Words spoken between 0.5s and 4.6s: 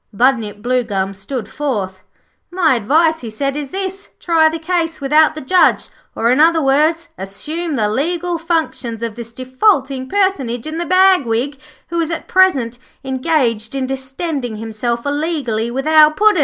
Bluegum stood forth. 'My advice,' he said, 'is this: try the